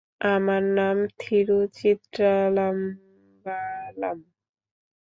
আমার 0.21 0.63
নাম 0.77 0.97
থিরুচিত্রাম্বালাম। 1.19 4.17